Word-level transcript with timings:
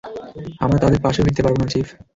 আমরা 0.59 0.77
তাদের 0.79 0.99
পাশেও 1.01 1.25
ভিরতে 1.25 1.41
পারব 1.43 1.57
না, 1.61 1.67
চিফ। 1.73 1.87